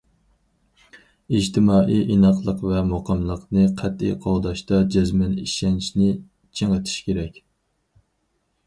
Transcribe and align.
ئىجتىمائىي 1.39 2.01
ئىناقلىق 2.15 2.63
ۋە 2.69 2.81
مۇقىملىقنى 2.93 3.67
قەتئىي 3.83 4.17
قوغداشتا 4.25 4.81
جەزمەن 4.97 5.37
ئىشەنچنى 5.45 6.11
چىڭىتىش 6.61 6.99
كېرەك. 7.11 7.41